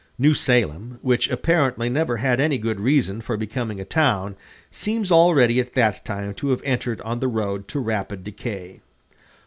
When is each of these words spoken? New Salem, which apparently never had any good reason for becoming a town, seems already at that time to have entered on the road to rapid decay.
New 0.17 0.33
Salem, 0.33 0.97
which 1.03 1.29
apparently 1.29 1.87
never 1.87 2.17
had 2.17 2.39
any 2.39 2.57
good 2.57 2.79
reason 2.79 3.21
for 3.21 3.37
becoming 3.37 3.79
a 3.79 3.85
town, 3.85 4.35
seems 4.71 5.11
already 5.11 5.59
at 5.59 5.75
that 5.75 6.03
time 6.03 6.33
to 6.33 6.49
have 6.49 6.61
entered 6.65 6.99
on 7.01 7.19
the 7.19 7.27
road 7.27 7.67
to 7.67 7.79
rapid 7.79 8.23
decay. 8.23 8.81